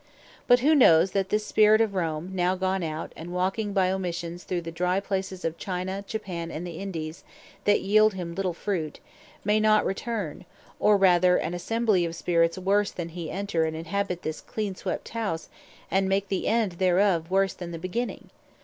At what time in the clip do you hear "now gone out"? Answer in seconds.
2.33-3.13